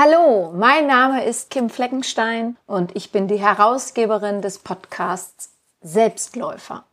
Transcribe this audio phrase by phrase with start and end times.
[0.00, 6.84] Hallo, mein Name ist Kim Fleckenstein und ich bin die Herausgeberin des Podcasts Selbstläufer.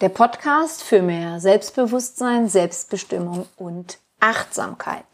[0.00, 5.04] Der Podcast für mehr Selbstbewusstsein, Selbstbestimmung und Achtsamkeit.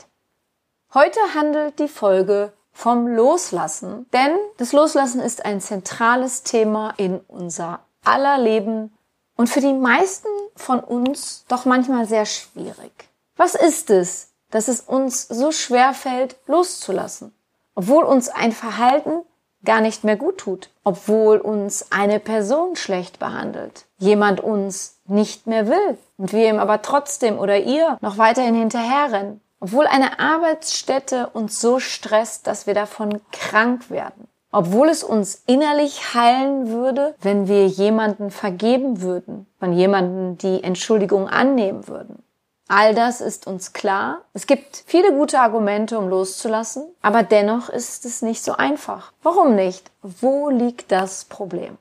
[0.93, 7.81] Heute handelt die Folge vom Loslassen, denn das Loslassen ist ein zentrales Thema in unser
[8.05, 8.93] aller Leben
[9.37, 13.09] und für die meisten von uns doch manchmal sehr schwierig.
[13.37, 17.33] Was ist es, dass es uns so schwer fällt, loszulassen?
[17.79, 19.23] Obwohl uns ein Verhalten
[19.65, 25.69] gar nicht mehr gut tut, obwohl uns eine Person schlecht behandelt, jemand uns nicht mehr
[25.69, 31.61] will und wir ihm aber trotzdem oder ihr noch weiterhin hinterherrennen, obwohl eine Arbeitsstätte uns
[31.61, 37.69] so stresst, dass wir davon krank werden, obwohl es uns innerlich heilen würde, wenn wir
[37.69, 42.25] jemanden vergeben würden, von jemanden die Entschuldigung annehmen würden.
[42.69, 44.21] All das ist uns klar.
[44.35, 49.13] Es gibt viele gute Argumente, um loszulassen, aber dennoch ist es nicht so einfach.
[49.23, 49.91] Warum nicht?
[50.03, 51.79] Wo liegt das Problem?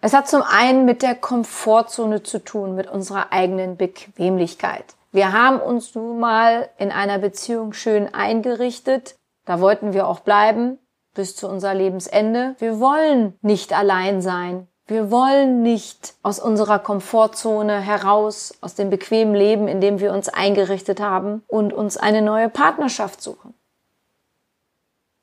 [0.00, 4.84] Es hat zum einen mit der Komfortzone zu tun, mit unserer eigenen Bequemlichkeit.
[5.12, 9.16] Wir haben uns nun mal in einer Beziehung schön eingerichtet.
[9.44, 10.78] Da wollten wir auch bleiben
[11.14, 12.54] bis zu unser Lebensende.
[12.58, 14.68] Wir wollen nicht allein sein.
[14.88, 20.30] Wir wollen nicht aus unserer Komfortzone heraus, aus dem bequemen Leben, in dem wir uns
[20.30, 23.52] eingerichtet haben und uns eine neue Partnerschaft suchen.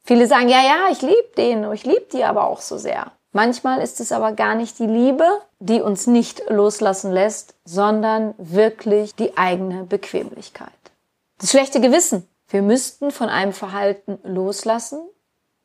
[0.04, 3.12] Viele sagen, ja, ja, ich liebe den, ich liebe die aber auch so sehr.
[3.32, 9.16] Manchmal ist es aber gar nicht die Liebe, die uns nicht loslassen lässt, sondern wirklich
[9.16, 10.70] die eigene Bequemlichkeit.
[11.40, 12.30] Das schlechte Gewissen.
[12.50, 15.00] Wir müssten von einem Verhalten loslassen,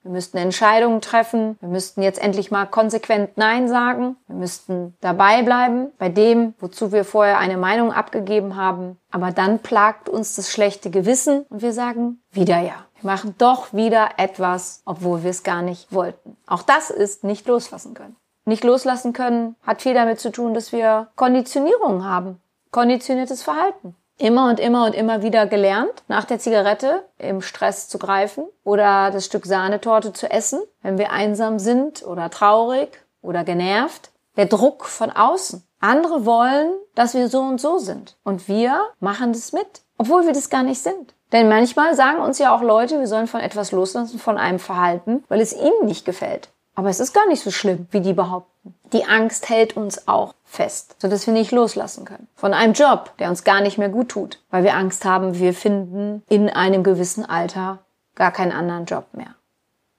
[0.03, 1.59] wir müssten Entscheidungen treffen.
[1.61, 4.17] Wir müssten jetzt endlich mal konsequent Nein sagen.
[4.27, 8.99] Wir müssten dabei bleiben bei dem, wozu wir vorher eine Meinung abgegeben haben.
[9.11, 12.87] Aber dann plagt uns das schlechte Gewissen und wir sagen wieder ja.
[13.01, 16.37] Wir machen doch wieder etwas, obwohl wir es gar nicht wollten.
[16.47, 18.17] Auch das ist nicht loslassen können.
[18.47, 22.41] Nicht loslassen können hat viel damit zu tun, dass wir Konditionierungen haben.
[22.71, 27.99] Konditioniertes Verhalten immer und immer und immer wieder gelernt, nach der Zigarette im Stress zu
[27.99, 32.91] greifen oder das Stück Sahnetorte zu essen, wenn wir einsam sind oder traurig
[33.23, 34.11] oder genervt.
[34.37, 35.67] Der Druck von außen.
[35.81, 38.17] Andere wollen, dass wir so und so sind.
[38.23, 41.15] Und wir machen das mit, obwohl wir das gar nicht sind.
[41.33, 45.25] Denn manchmal sagen uns ja auch Leute, wir sollen von etwas loslassen, von einem Verhalten,
[45.29, 46.51] weil es ihnen nicht gefällt.
[46.75, 48.50] Aber es ist gar nicht so schlimm, wie die behaupten.
[48.93, 52.29] Die Angst hält uns auch fest, sodass wir nicht loslassen können.
[52.35, 55.55] Von einem Job, der uns gar nicht mehr gut tut, weil wir Angst haben, wir
[55.55, 57.79] finden in einem gewissen Alter
[58.17, 59.35] gar keinen anderen Job mehr.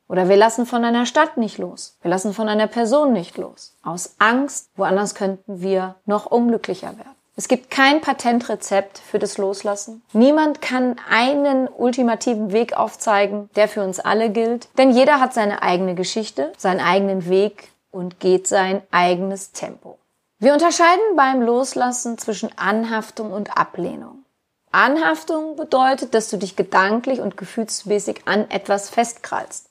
[0.09, 1.95] Oder wir lassen von einer Stadt nicht los.
[2.01, 3.77] Wir lassen von einer Person nicht los.
[3.81, 7.15] Aus Angst, woanders könnten wir noch unglücklicher werden.
[7.37, 10.03] Es gibt kein Patentrezept für das Loslassen.
[10.11, 14.67] Niemand kann einen ultimativen Weg aufzeigen, der für uns alle gilt.
[14.77, 19.99] Denn jeder hat seine eigene Geschichte, seinen eigenen Weg und geht sein eigenes Tempo.
[20.39, 24.25] Wir unterscheiden beim Loslassen zwischen Anhaftung und Ablehnung.
[24.71, 29.69] Anhaftung bedeutet, dass du dich gedanklich und gefühlsmäßig an etwas festkrallst.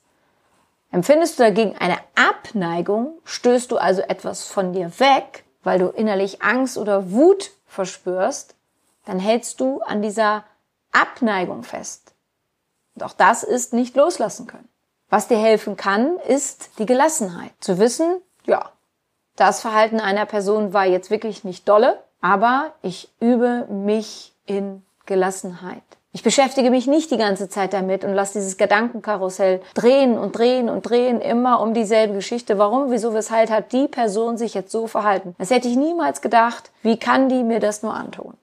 [0.91, 6.41] Empfindest du dagegen eine Abneigung, stößt du also etwas von dir weg, weil du innerlich
[6.41, 8.55] Angst oder Wut verspürst,
[9.05, 10.43] dann hältst du an dieser
[10.91, 12.13] Abneigung fest.
[12.95, 14.67] Und auch das ist nicht loslassen können.
[15.11, 17.51] Was dir helfen kann, ist die Gelassenheit.
[17.59, 18.71] Zu wissen, ja,
[19.35, 25.83] das Verhalten einer Person war jetzt wirklich nicht dolle, aber ich übe mich in Gelassenheit.
[26.13, 30.69] Ich beschäftige mich nicht die ganze Zeit damit und lasse dieses Gedankenkarussell drehen und drehen
[30.69, 32.57] und drehen, immer um dieselbe Geschichte.
[32.57, 35.35] Warum, wieso, weshalb hat die Person sich jetzt so verhalten?
[35.39, 36.71] Das hätte ich niemals gedacht.
[36.83, 38.35] Wie kann die mir das nur antun?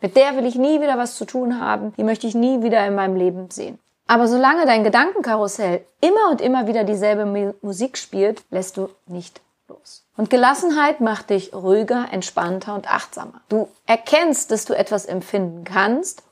[0.00, 1.92] Mit der will ich nie wieder was zu tun haben.
[1.98, 3.78] Die möchte ich nie wieder in meinem Leben sehen.
[4.06, 10.04] Aber solange dein Gedankenkarussell immer und immer wieder dieselbe Musik spielt, lässt du nicht los.
[10.16, 13.40] Und Gelassenheit macht dich ruhiger, entspannter und achtsamer.
[13.48, 16.22] Du erkennst, dass du etwas empfinden kannst,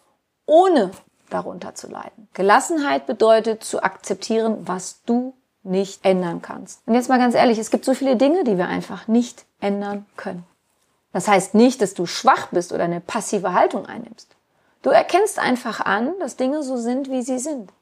[0.46, 0.90] ohne
[1.30, 2.28] darunter zu leiden.
[2.34, 6.86] Gelassenheit bedeutet zu akzeptieren, was du nicht ändern kannst.
[6.86, 10.06] Und jetzt mal ganz ehrlich, es gibt so viele Dinge, die wir einfach nicht ändern
[10.16, 10.44] können.
[11.12, 14.34] Das heißt nicht, dass du schwach bist oder eine passive Haltung einnimmst.
[14.82, 17.72] Du erkennst einfach an, dass Dinge so sind, wie sie sind.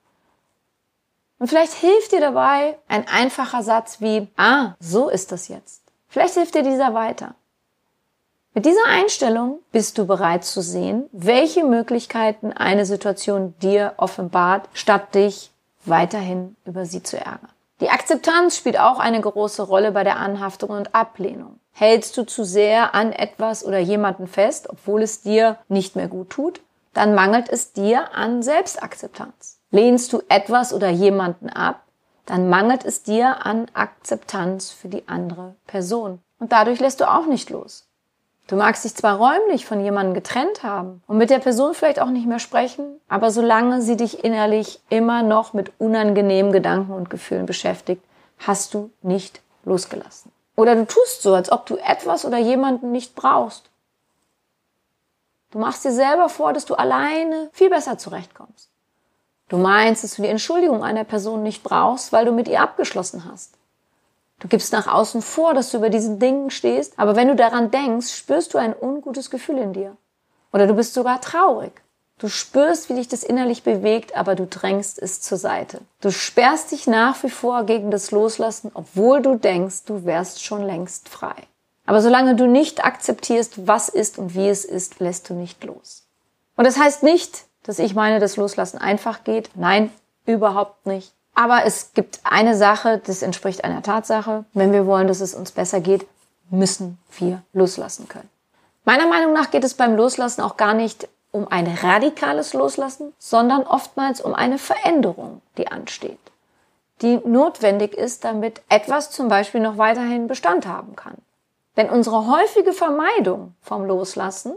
[1.38, 5.82] Und vielleicht hilft dir dabei ein einfacher Satz wie, ah, so ist das jetzt.
[6.08, 7.35] Vielleicht hilft dir dieser weiter.
[8.52, 15.14] Mit dieser Einstellung bist du bereit zu sehen, welche Möglichkeiten eine Situation dir offenbart, statt
[15.14, 15.50] dich
[15.85, 17.49] weiterhin über sie zu ärgern.
[17.81, 21.58] Die Akzeptanz spielt auch eine große Rolle bei der Anhaftung und Ablehnung.
[21.73, 26.29] Hältst du zu sehr an etwas oder jemanden fest, obwohl es dir nicht mehr gut
[26.29, 26.61] tut,
[26.93, 29.61] dann mangelt es dir an Selbstakzeptanz.
[29.71, 31.85] Lehnst du etwas oder jemanden ab,
[32.27, 36.21] dann mangelt es dir an Akzeptanz für die andere Person.
[36.39, 37.87] Und dadurch lässt du auch nicht los.
[38.51, 42.11] Du magst dich zwar räumlich von jemandem getrennt haben und mit der Person vielleicht auch
[42.11, 47.47] nicht mehr sprechen, aber solange sie dich innerlich immer noch mit unangenehmen Gedanken und Gefühlen
[47.47, 48.03] beschäftigt,
[48.39, 50.33] hast du nicht losgelassen.
[50.57, 53.70] Oder du tust so, als ob du etwas oder jemanden nicht brauchst.
[55.50, 58.70] Du machst dir selber vor, dass du alleine viel besser zurechtkommst.
[59.49, 63.25] Du meinst, dass du die Entschuldigung einer Person nicht brauchst, weil du mit ihr abgeschlossen
[63.31, 63.55] hast.
[64.38, 67.70] Du gibst nach außen vor, dass du über diesen Dingen stehst, aber wenn du daran
[67.70, 69.97] denkst, spürst du ein ungutes Gefühl in dir.
[70.52, 71.73] Oder du bist sogar traurig.
[72.19, 75.81] Du spürst, wie dich das innerlich bewegt, aber du drängst es zur Seite.
[76.00, 80.62] Du sperrst dich nach wie vor gegen das Loslassen, obwohl du denkst, du wärst schon
[80.62, 81.35] längst frei.
[81.91, 86.07] Aber solange du nicht akzeptierst, was ist und wie es ist, lässt du nicht los.
[86.55, 89.51] Und das heißt nicht, dass ich meine, dass Loslassen einfach geht.
[89.57, 89.91] Nein,
[90.25, 91.13] überhaupt nicht.
[91.35, 94.45] Aber es gibt eine Sache, das entspricht einer Tatsache.
[94.53, 96.07] Wenn wir wollen, dass es uns besser geht,
[96.49, 98.31] müssen wir loslassen können.
[98.85, 103.65] Meiner Meinung nach geht es beim Loslassen auch gar nicht um ein radikales Loslassen, sondern
[103.65, 106.21] oftmals um eine Veränderung, die ansteht,
[107.03, 111.17] die notwendig ist, damit etwas zum Beispiel noch weiterhin Bestand haben kann.
[111.77, 114.55] Denn unsere häufige Vermeidung vom Loslassen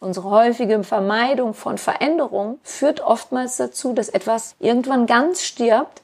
[0.00, 6.02] Unsere häufige Vermeidung von Veränderung führt oftmals dazu, dass etwas irgendwann ganz stirbt,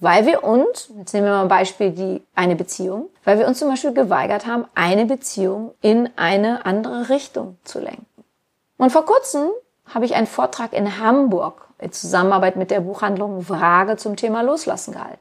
[0.00, 3.60] weil wir uns, jetzt nehmen wir mal ein Beispiel, die eine Beziehung, weil wir uns
[3.60, 8.04] zum Beispiel geweigert haben, eine Beziehung in eine andere Richtung zu lenken.
[8.78, 9.48] Und vor kurzem
[9.86, 14.92] habe ich einen Vortrag in Hamburg in Zusammenarbeit mit der Buchhandlung Frage zum Thema Loslassen
[14.92, 15.20] gehalten.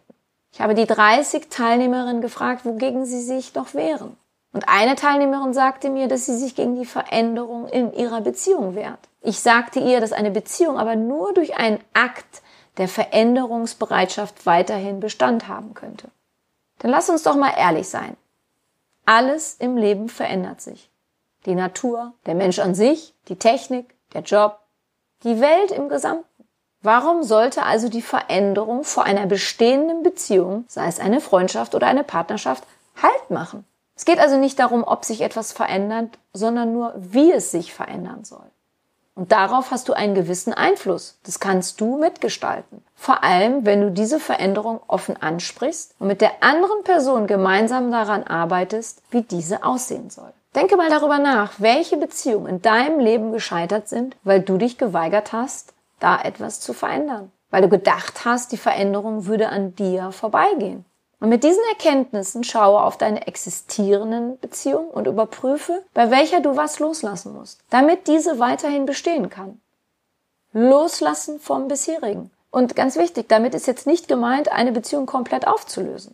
[0.51, 4.17] Ich habe die 30 Teilnehmerinnen gefragt, wogegen sie sich doch wehren.
[4.55, 8.99] Und eine Teilnehmerin sagte mir, dass sie sich gegen die Veränderung in ihrer Beziehung wehrt.
[9.19, 12.41] Ich sagte ihr, dass eine Beziehung aber nur durch einen Akt
[12.77, 16.07] der Veränderungsbereitschaft weiterhin Bestand haben könnte.
[16.79, 18.15] Dann lass uns doch mal ehrlich sein.
[19.05, 20.89] Alles im Leben verändert sich.
[21.45, 24.59] Die Natur, der Mensch an sich, die Technik, der Job,
[25.25, 26.47] die Welt im Gesamten.
[26.81, 32.05] Warum sollte also die Veränderung vor einer bestehenden Beziehung, sei es eine Freundschaft oder eine
[32.05, 32.63] Partnerschaft,
[33.01, 33.65] Halt machen?
[33.95, 38.25] Es geht also nicht darum, ob sich etwas verändert, sondern nur, wie es sich verändern
[38.25, 38.45] soll.
[39.15, 41.17] Und darauf hast du einen gewissen Einfluss.
[41.23, 42.83] Das kannst du mitgestalten.
[42.95, 48.23] Vor allem, wenn du diese Veränderung offen ansprichst und mit der anderen Person gemeinsam daran
[48.23, 50.33] arbeitest, wie diese aussehen soll.
[50.53, 55.31] Denke mal darüber nach, welche Beziehungen in deinem Leben gescheitert sind, weil du dich geweigert
[55.31, 57.31] hast, da etwas zu verändern.
[57.49, 60.83] Weil du gedacht hast, die Veränderung würde an dir vorbeigehen.
[61.25, 66.77] Und mit diesen Erkenntnissen schaue auf deine existierenden Beziehungen und überprüfe, bei welcher du was
[66.77, 69.59] loslassen musst, damit diese weiterhin bestehen kann.
[70.53, 72.29] Loslassen vom bisherigen.
[72.51, 76.13] Und ganz wichtig, damit ist jetzt nicht gemeint, eine Beziehung komplett aufzulösen,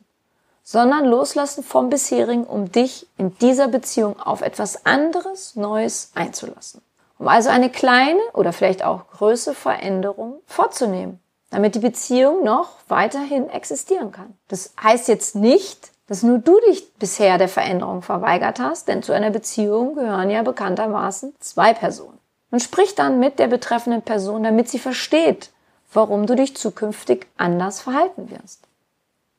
[0.63, 6.81] sondern loslassen vom bisherigen, um dich in dieser Beziehung auf etwas anderes, Neues einzulassen.
[7.19, 11.19] Um also eine kleine oder vielleicht auch größere Veränderung vorzunehmen
[11.51, 14.33] damit die Beziehung noch weiterhin existieren kann.
[14.47, 19.13] Das heißt jetzt nicht, dass nur du dich bisher der Veränderung verweigert hast, denn zu
[19.13, 22.17] einer Beziehung gehören ja bekanntermaßen zwei Personen.
[22.49, 25.51] Und sprich dann mit der betreffenden Person, damit sie versteht,
[25.93, 28.67] warum du dich zukünftig anders verhalten wirst.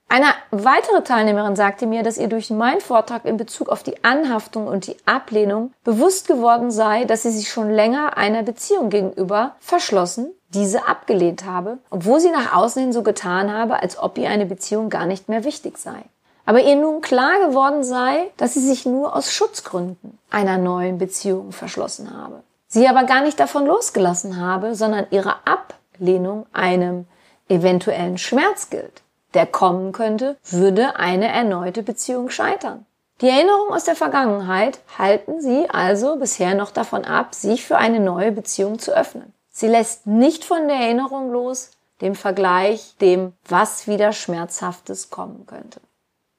[0.08, 4.66] Eine weitere Teilnehmerin sagte mir, dass ihr durch meinen Vortrag in Bezug auf die Anhaftung
[4.66, 10.34] und die Ablehnung bewusst geworden sei, dass sie sich schon länger einer Beziehung gegenüber verschlossen,
[10.54, 14.46] diese abgelehnt habe, obwohl sie nach außen hin so getan habe, als ob ihr eine
[14.46, 16.04] Beziehung gar nicht mehr wichtig sei.
[16.44, 21.52] Aber ihr nun klar geworden sei, dass sie sich nur aus Schutzgründen einer neuen Beziehung
[21.52, 22.42] verschlossen habe.
[22.68, 27.06] Sie aber gar nicht davon losgelassen habe, sondern ihre Ablehnung einem
[27.48, 29.02] eventuellen Schmerz gilt
[29.34, 32.86] der kommen könnte, würde eine erneute Beziehung scheitern.
[33.20, 38.00] Die Erinnerungen aus der Vergangenheit halten sie also bisher noch davon ab, sich für eine
[38.00, 39.32] neue Beziehung zu öffnen.
[39.62, 45.80] Sie lässt nicht von der Erinnerung los, dem Vergleich, dem, was wieder Schmerzhaftes kommen könnte.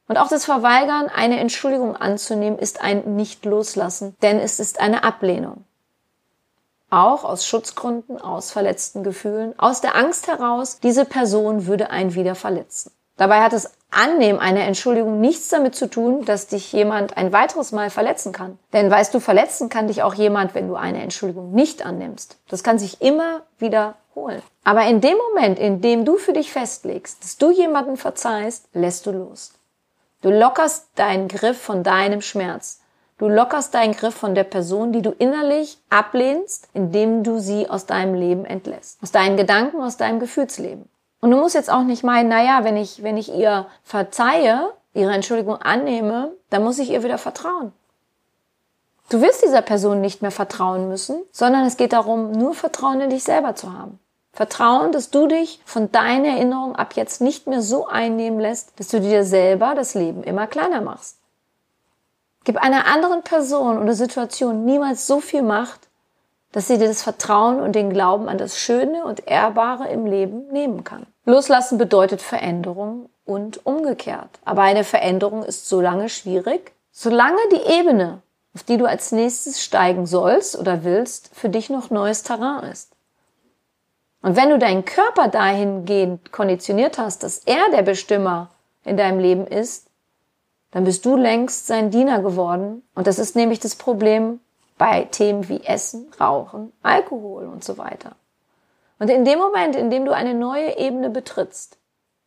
[0.09, 5.63] Und auch das Verweigern, eine Entschuldigung anzunehmen, ist ein Nicht-Loslassen, denn es ist eine Ablehnung
[6.89, 12.35] auch aus Schutzgründen, aus verletzten Gefühlen, aus der Angst heraus, diese Person würde einen wieder
[12.35, 12.91] verletzen.
[13.23, 17.71] Dabei hat das Annehmen einer Entschuldigung nichts damit zu tun, dass dich jemand ein weiteres
[17.71, 18.59] Mal verletzen kann.
[18.73, 22.35] Denn weißt du, verletzen kann dich auch jemand, wenn du eine Entschuldigung nicht annimmst.
[22.49, 24.41] Das kann sich immer wiederholen.
[24.65, 29.05] Aber in dem Moment, in dem du für dich festlegst, dass du jemanden verzeihst, lässt
[29.05, 29.53] du los.
[30.21, 32.81] Du lockerst deinen Griff von deinem Schmerz.
[33.17, 37.85] Du lockerst deinen Griff von der Person, die du innerlich ablehnst, indem du sie aus
[37.85, 39.01] deinem Leben entlässt.
[39.01, 40.89] Aus deinen Gedanken, aus deinem Gefühlsleben.
[41.23, 45.13] Und du musst jetzt auch nicht meinen, naja, wenn ich, wenn ich ihr verzeihe, ihre
[45.13, 47.71] Entschuldigung annehme, dann muss ich ihr wieder vertrauen.
[49.07, 53.09] Du wirst dieser Person nicht mehr vertrauen müssen, sondern es geht darum, nur Vertrauen in
[53.09, 53.99] dich selber zu haben.
[54.33, 58.89] Vertrauen, dass du dich von deiner Erinnerung ab jetzt nicht mehr so einnehmen lässt, dass
[58.89, 61.19] du dir selber das Leben immer kleiner machst.
[62.43, 65.87] Gib einer anderen Person oder Situation niemals so viel Macht,
[66.53, 70.47] dass sie dir das Vertrauen und den Glauben an das Schöne und Ehrbare im Leben
[70.51, 71.07] nehmen kann.
[71.25, 74.29] Loslassen bedeutet Veränderung und umgekehrt.
[74.45, 78.21] Aber eine Veränderung ist so lange schwierig, solange die Ebene,
[78.53, 82.91] auf die du als nächstes steigen sollst oder willst, für dich noch neues Terrain ist.
[84.21, 88.51] Und wenn du deinen Körper dahingehend konditioniert hast, dass er der Bestimmer
[88.85, 89.87] in deinem Leben ist,
[90.69, 92.83] dann bist du längst sein Diener geworden.
[92.93, 94.39] Und das ist nämlich das Problem
[94.83, 98.17] bei Themen wie Essen, Rauchen, Alkohol und so weiter.
[98.99, 101.77] Und in dem Moment, in dem du eine neue Ebene betrittst,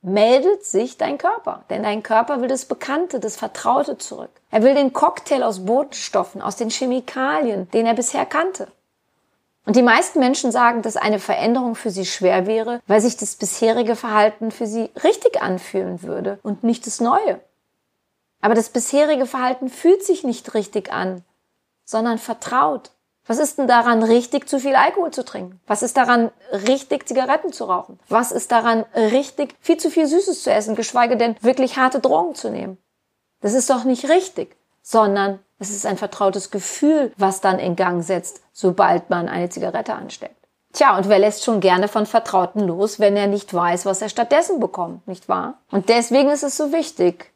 [0.00, 1.64] meldet sich dein Körper.
[1.68, 4.30] Denn dein Körper will das Bekannte, das Vertraute zurück.
[4.50, 8.68] Er will den Cocktail aus Botenstoffen, aus den Chemikalien, den er bisher kannte.
[9.66, 13.34] Und die meisten Menschen sagen, dass eine Veränderung für sie schwer wäre, weil sich das
[13.34, 17.38] bisherige Verhalten für sie richtig anfühlen würde und nicht das neue.
[18.40, 21.22] Aber das bisherige Verhalten fühlt sich nicht richtig an,
[21.86, 22.90] sondern vertraut.
[23.26, 25.60] Was ist denn daran richtig, zu viel Alkohol zu trinken?
[25.66, 27.98] Was ist daran richtig, Zigaretten zu rauchen?
[28.08, 32.34] Was ist daran richtig, viel zu viel Süßes zu essen, geschweige denn wirklich harte Drogen
[32.34, 32.78] zu nehmen?
[33.40, 38.04] Das ist doch nicht richtig, sondern es ist ein vertrautes Gefühl, was dann in Gang
[38.04, 40.36] setzt, sobald man eine Zigarette ansteckt.
[40.72, 44.10] Tja, und wer lässt schon gerne von Vertrauten los, wenn er nicht weiß, was er
[44.10, 45.58] stattdessen bekommt, nicht wahr?
[45.70, 47.32] Und deswegen ist es so wichtig,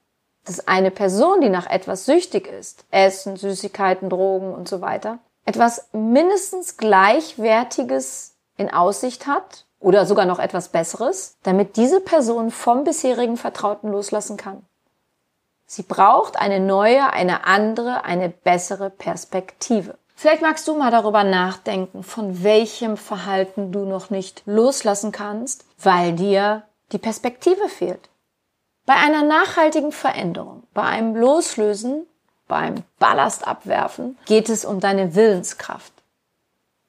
[0.50, 5.88] dass eine Person, die nach etwas süchtig ist, Essen, Süßigkeiten, Drogen und so weiter, etwas
[5.92, 13.36] mindestens Gleichwertiges in Aussicht hat oder sogar noch etwas Besseres, damit diese Person vom bisherigen
[13.36, 14.66] Vertrauten loslassen kann.
[15.66, 19.96] Sie braucht eine neue, eine andere, eine bessere Perspektive.
[20.16, 26.12] Vielleicht magst du mal darüber nachdenken, von welchem Verhalten du noch nicht loslassen kannst, weil
[26.14, 28.10] dir die Perspektive fehlt.
[28.90, 32.08] Bei einer nachhaltigen Veränderung, bei einem Loslösen,
[32.48, 35.92] beim Ballast abwerfen, geht es um deine Willenskraft.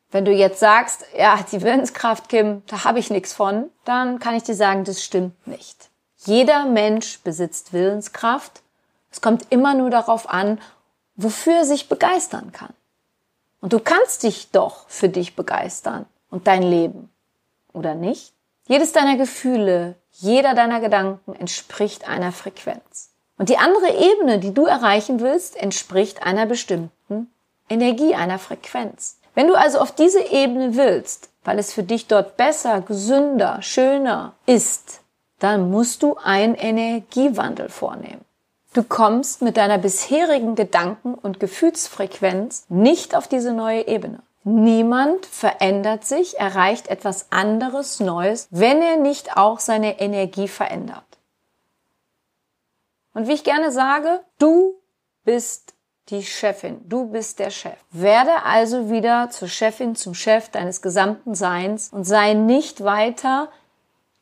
[0.10, 4.34] Wenn du jetzt sagst, ja, die Willenskraft, Kim, da habe ich nichts von, dann kann
[4.34, 5.92] ich dir sagen, das stimmt nicht.
[6.26, 8.64] Jeder Mensch besitzt Willenskraft
[9.12, 10.60] es kommt immer nur darauf an,
[11.16, 12.74] wofür er sich begeistern kann.
[13.60, 17.12] Und du kannst dich doch für dich begeistern und dein Leben.
[17.74, 18.34] Oder nicht?
[18.68, 23.10] Jedes deiner Gefühle, jeder deiner Gedanken entspricht einer Frequenz.
[23.38, 27.32] Und die andere Ebene, die du erreichen willst, entspricht einer bestimmten
[27.70, 29.18] Energie, einer Frequenz.
[29.34, 34.34] Wenn du also auf diese Ebene willst, weil es für dich dort besser, gesünder, schöner
[34.46, 35.02] ist,
[35.40, 38.24] dann musst du einen Energiewandel vornehmen.
[38.74, 44.20] Du kommst mit deiner bisherigen Gedanken- und Gefühlsfrequenz nicht auf diese neue Ebene.
[44.44, 51.04] Niemand verändert sich, erreicht etwas anderes, Neues, wenn er nicht auch seine Energie verändert.
[53.14, 54.76] Und wie ich gerne sage, du
[55.24, 55.74] bist
[56.10, 57.78] die Chefin, du bist der Chef.
[57.92, 63.50] Werde also wieder zur Chefin, zum Chef deines gesamten Seins und sei nicht weiter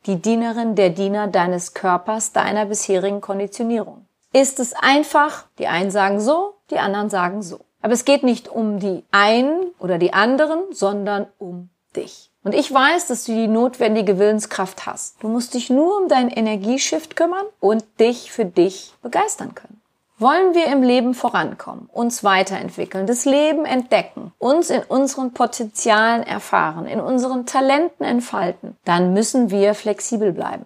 [0.06, 6.20] die Dienerin der Diener deines Körpers, deiner bisherigen Konditionierung ist es einfach, die einen sagen
[6.20, 7.62] so, die anderen sagen so.
[7.82, 12.30] Aber es geht nicht um die einen oder die anderen, sondern um dich.
[12.44, 15.22] Und ich weiß, dass du die notwendige Willenskraft hast.
[15.22, 19.82] Du musst dich nur um deinen Energieshift kümmern und dich für dich begeistern können.
[20.18, 26.88] Wollen wir im Leben vorankommen, uns weiterentwickeln, das Leben entdecken, uns in unseren Potenzialen erfahren,
[26.88, 30.66] in unseren Talenten entfalten, dann müssen wir flexibel bleiben.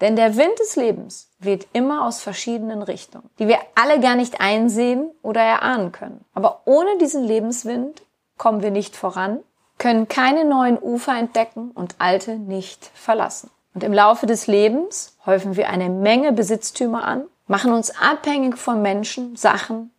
[0.00, 4.40] Denn der Wind des Lebens weht immer aus verschiedenen Richtungen, die wir alle gar nicht
[4.40, 6.24] einsehen oder erahnen können.
[6.34, 8.02] Aber ohne diesen Lebenswind
[8.36, 9.40] kommen wir nicht voran,
[9.78, 13.50] können keine neuen Ufer entdecken und alte nicht verlassen.
[13.74, 18.82] Und im Laufe des Lebens häufen wir eine Menge Besitztümer an, machen uns abhängig von
[18.82, 19.92] Menschen, Sachen,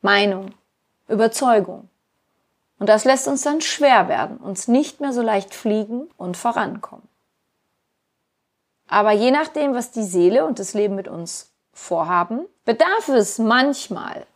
[0.00, 0.52] Meinung,
[1.08, 1.88] Überzeugung.
[2.78, 7.05] Und das lässt uns dann schwer werden, uns nicht mehr so leicht fliegen und vorankommen.
[8.88, 14.26] Aber je nachdem, was die Seele und das Leben mit uns vorhaben, bedarf es manchmal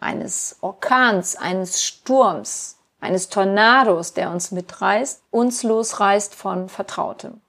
[0.00, 7.40] eines Orkans, eines Sturms, eines Tornados, der uns mitreißt, uns losreißt von Vertrautem.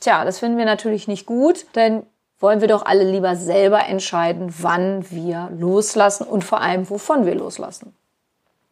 [0.00, 2.04] Tja, das finden wir natürlich nicht gut, denn
[2.38, 7.34] wollen wir doch alle lieber selber entscheiden, wann wir loslassen und vor allem, wovon wir
[7.34, 7.94] loslassen.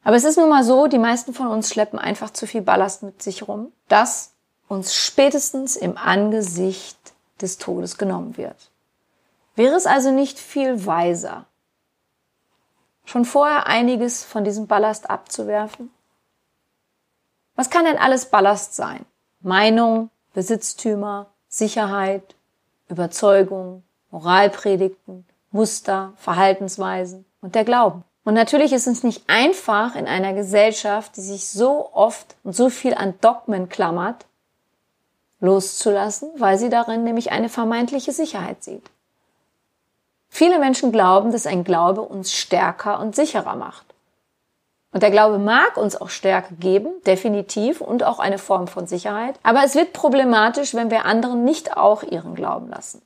[0.02, 3.02] Aber es ist nun mal so, die meisten von uns schleppen einfach zu viel Ballast
[3.02, 4.32] mit sich rum, das
[4.68, 6.98] uns spätestens im Angesicht
[7.40, 8.70] des Todes genommen wird.
[9.54, 11.46] Wäre es also nicht viel weiser,
[13.04, 15.90] schon vorher einiges von diesem Ballast abzuwerfen?
[17.56, 19.04] Was kann denn alles Ballast sein?
[19.40, 22.36] Meinung, Besitztümer, Sicherheit,
[22.88, 28.04] Überzeugung, Moralpredigten, Muster, Verhaltensweisen und der Glauben.
[28.24, 32.68] Und natürlich ist es nicht einfach in einer Gesellschaft, die sich so oft und so
[32.68, 34.26] viel an Dogmen klammert,
[35.40, 38.90] loszulassen, weil sie darin nämlich eine vermeintliche Sicherheit sieht.
[40.28, 43.86] Viele Menschen glauben, dass ein Glaube uns stärker und sicherer macht.
[44.92, 49.38] Und der Glaube mag uns auch Stärke geben, definitiv, und auch eine Form von Sicherheit.
[49.42, 53.02] Aber es wird problematisch, wenn wir anderen nicht auch ihren Glauben lassen.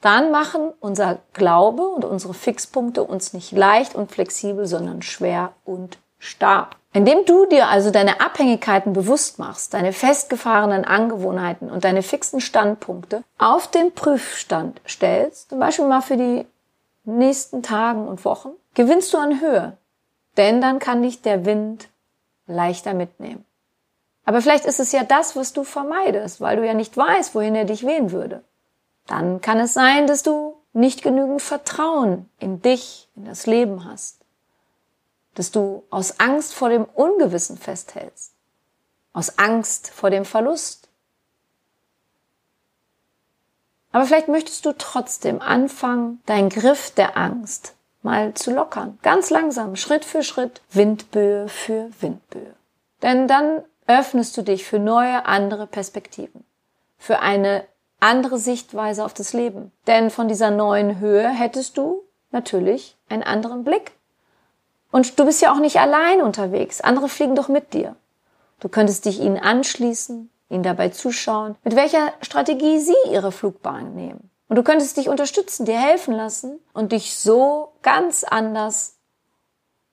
[0.00, 5.98] Dann machen unser Glaube und unsere Fixpunkte uns nicht leicht und flexibel, sondern schwer und
[6.18, 6.70] starr.
[6.94, 13.24] Indem du dir also deine Abhängigkeiten bewusst machst, deine festgefahrenen Angewohnheiten und deine fixen Standpunkte
[13.38, 16.46] auf den Prüfstand stellst, zum Beispiel mal für die
[17.04, 19.76] nächsten Tagen und Wochen, gewinnst du an Höhe.
[20.36, 21.88] Denn dann kann dich der Wind
[22.46, 23.44] leichter mitnehmen.
[24.24, 27.54] Aber vielleicht ist es ja das, was du vermeidest, weil du ja nicht weißt, wohin
[27.54, 28.44] er dich wehen würde.
[29.06, 34.21] Dann kann es sein, dass du nicht genügend Vertrauen in dich, in das Leben hast.
[35.34, 38.32] Dass du aus Angst vor dem Ungewissen festhältst.
[39.12, 40.88] Aus Angst vor dem Verlust.
[43.92, 48.98] Aber vielleicht möchtest du trotzdem anfangen, deinen Griff der Angst mal zu lockern.
[49.02, 52.54] Ganz langsam, Schritt für Schritt, Windböe für Windböe.
[53.02, 56.44] Denn dann öffnest du dich für neue, andere Perspektiven.
[56.98, 57.64] Für eine
[58.00, 59.72] andere Sichtweise auf das Leben.
[59.86, 63.92] Denn von dieser neuen Höhe hättest du natürlich einen anderen Blick.
[64.92, 66.80] Und du bist ja auch nicht allein unterwegs.
[66.80, 67.96] Andere fliegen doch mit dir.
[68.60, 74.30] Du könntest dich ihnen anschließen, ihnen dabei zuschauen, mit welcher Strategie sie ihre Flugbahn nehmen.
[74.48, 78.98] Und du könntest dich unterstützen, dir helfen lassen und dich so ganz anders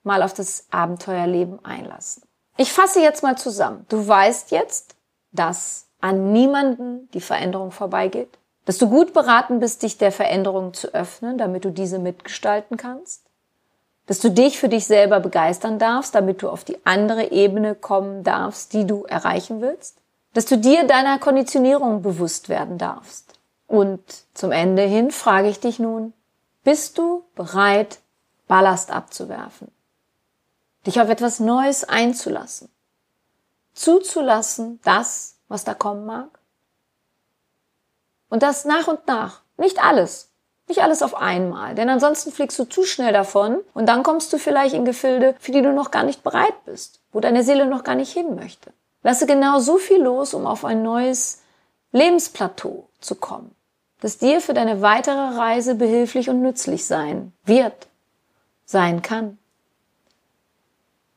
[0.02, 2.22] mal auf das Abenteuerleben einlassen.
[2.58, 3.86] Ich fasse jetzt mal zusammen.
[3.88, 4.96] Du weißt jetzt,
[5.32, 10.92] dass an niemanden die Veränderung vorbeigeht, dass du gut beraten bist, dich der Veränderung zu
[10.92, 13.29] öffnen, damit du diese mitgestalten kannst,
[14.10, 18.24] dass du dich für dich selber begeistern darfst, damit du auf die andere Ebene kommen
[18.24, 19.98] darfst, die du erreichen willst,
[20.32, 24.02] dass du dir deiner Konditionierung bewusst werden darfst, und
[24.34, 26.12] zum Ende hin frage ich dich nun,
[26.64, 28.00] bist du bereit,
[28.48, 29.70] Ballast abzuwerfen?
[30.88, 32.68] Dich auf etwas Neues einzulassen?
[33.74, 36.40] Zuzulassen, das, was da kommen mag?
[38.28, 39.42] Und das nach und nach.
[39.56, 40.29] Nicht alles.
[40.70, 41.74] Nicht alles auf einmal.
[41.74, 45.52] Denn ansonsten fliegst du zu schnell davon und dann kommst du vielleicht in Gefilde, für
[45.52, 48.72] die du noch gar nicht bereit bist, wo deine Seele noch gar nicht hin möchte.
[49.02, 51.42] Lasse genau so viel los, um auf ein neues
[51.92, 53.54] Lebensplateau zu kommen
[54.00, 57.88] das dir für deine weitere Reise behilflich und nützlich sein wird,
[58.64, 59.38] sein kann.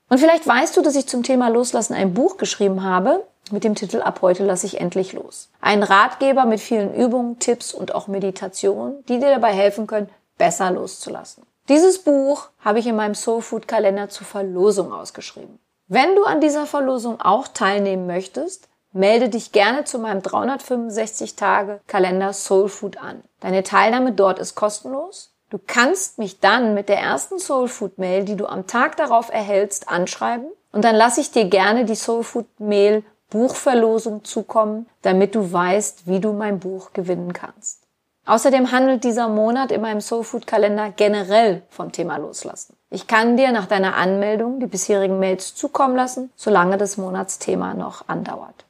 [0.09, 3.75] Und vielleicht weißt du, dass ich zum Thema Loslassen ein Buch geschrieben habe mit dem
[3.75, 5.49] Titel Ab heute lasse ich endlich los.
[5.61, 10.71] Ein Ratgeber mit vielen Übungen, Tipps und auch Meditationen, die dir dabei helfen können, besser
[10.71, 11.45] loszulassen.
[11.69, 15.59] Dieses Buch habe ich in meinem Soul Food Kalender zur Verlosung ausgeschrieben.
[15.87, 21.81] Wenn du an dieser Verlosung auch teilnehmen möchtest, Melde dich gerne zu meinem 365 Tage
[21.87, 23.23] Kalender Soul Food an.
[23.39, 25.33] Deine Teilnahme dort ist kostenlos.
[25.49, 29.33] Du kannst mich dann mit der ersten Soul Food Mail, die du am Tag darauf
[29.33, 33.03] erhältst, anschreiben und dann lasse ich dir gerne die Soul Food Mail
[33.33, 37.81] Buchverlosung zukommen, damit du weißt, wie du mein Buch gewinnen kannst.
[38.27, 42.77] Außerdem handelt dieser Monat in meinem Soul Food Kalender generell vom Thema Loslassen.
[42.91, 48.07] Ich kann dir nach deiner Anmeldung die bisherigen Mails zukommen lassen, solange das Monatsthema noch
[48.07, 48.65] andauert.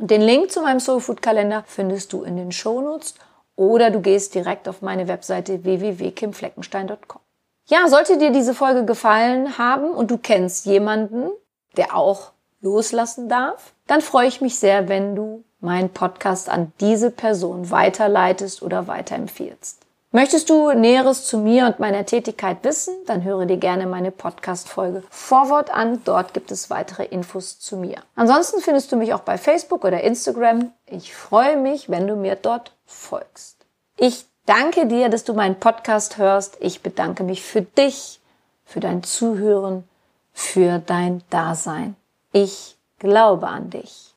[0.00, 3.14] Und den Link zu meinem Soulfood Kalender findest du in den Shownotes
[3.54, 7.20] oder du gehst direkt auf meine Webseite www.kimfleckenstein.com.
[7.66, 11.30] Ja, sollte dir diese Folge gefallen haben und du kennst jemanden,
[11.76, 17.10] der auch loslassen darf, dann freue ich mich sehr, wenn du meinen Podcast an diese
[17.10, 19.80] Person weiterleitest oder weiterempfiehlst.
[20.10, 25.02] Möchtest du Näheres zu mir und meiner Tätigkeit wissen, dann höre dir gerne meine Podcast-Folge
[25.10, 26.00] Vorwort an.
[26.06, 27.98] Dort gibt es weitere Infos zu mir.
[28.14, 30.72] Ansonsten findest du mich auch bei Facebook oder Instagram.
[30.86, 33.66] Ich freue mich, wenn du mir dort folgst.
[33.98, 36.56] Ich danke dir, dass du meinen Podcast hörst.
[36.60, 38.20] Ich bedanke mich für dich,
[38.64, 39.84] für dein Zuhören,
[40.32, 41.96] für dein Dasein.
[42.32, 44.12] Ich Glaube an dich.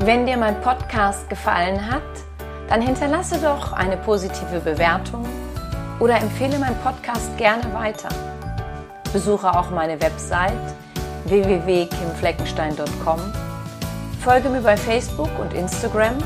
[0.00, 2.02] Wenn dir mein Podcast gefallen hat,
[2.68, 5.24] dann hinterlasse doch eine positive Bewertung
[6.00, 8.08] oder empfehle meinen Podcast gerne weiter.
[9.12, 10.74] Besuche auch meine Website
[11.26, 13.20] www.kimfleckenstein.com.
[14.20, 16.18] Folge mir bei Facebook und Instagram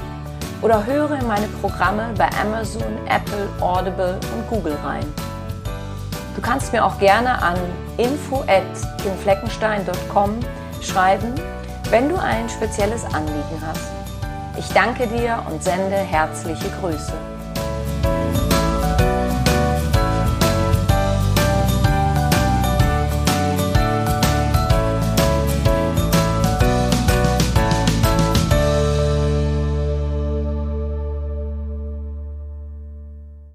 [0.63, 5.05] oder höre in meine Programme bei Amazon, Apple, Audible und Google rein.
[6.35, 7.59] Du kannst mir auch gerne an
[7.97, 10.41] info@kimfleckenstein.com
[10.83, 11.35] schreiben,
[11.91, 13.91] wenn du ein spezielles Anliegen hast.
[14.59, 17.13] Ich danke dir und sende herzliche Grüße.